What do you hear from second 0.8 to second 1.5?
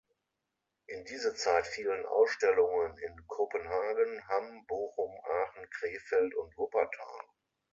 In diese